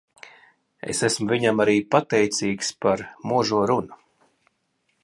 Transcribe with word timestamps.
Es 0.93 1.01
esmu 1.07 1.27
viņam 1.33 1.61
arī 1.65 1.75
pateicīgs 1.97 2.73
par 2.87 3.05
možo 3.35 3.65
runu. 3.75 4.03